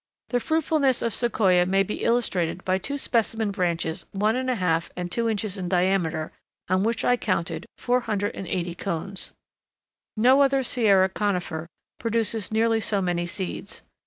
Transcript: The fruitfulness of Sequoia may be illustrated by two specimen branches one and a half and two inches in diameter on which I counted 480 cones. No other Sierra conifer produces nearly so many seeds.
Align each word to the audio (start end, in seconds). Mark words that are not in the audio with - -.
The 0.29 0.39
fruitfulness 0.39 1.03
of 1.03 1.13
Sequoia 1.13 1.67
may 1.67 1.83
be 1.83 2.03
illustrated 2.03 2.65
by 2.65 2.79
two 2.79 2.97
specimen 2.97 3.51
branches 3.51 4.07
one 4.13 4.35
and 4.35 4.49
a 4.49 4.55
half 4.55 4.89
and 4.97 5.11
two 5.11 5.29
inches 5.29 5.59
in 5.59 5.69
diameter 5.69 6.31
on 6.67 6.81
which 6.81 7.05
I 7.05 7.17
counted 7.17 7.67
480 7.77 8.73
cones. 8.73 9.33
No 10.17 10.41
other 10.41 10.63
Sierra 10.63 11.07
conifer 11.07 11.67
produces 11.99 12.51
nearly 12.51 12.79
so 12.79 12.99
many 12.99 13.27
seeds. 13.27 13.83